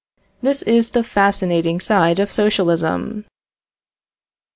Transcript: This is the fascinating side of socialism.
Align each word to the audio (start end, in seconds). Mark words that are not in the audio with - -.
This 0.41 0.63
is 0.63 0.89
the 0.89 1.03
fascinating 1.03 1.79
side 1.79 2.17
of 2.17 2.31
socialism. 2.31 3.25